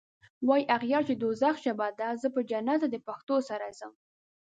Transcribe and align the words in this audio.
واي 0.49 0.63
اغیار 0.75 1.03
چی 1.07 1.13
د 1.17 1.19
دوږخ 1.21 1.55
ژبه 1.65 1.87
ده 1.99 2.09
زه 2.21 2.27
به 2.33 2.41
جنت 2.49 2.79
ته 2.81 2.87
دپښتو 2.93 3.35
سره 3.49 3.67
ځم 3.79 3.93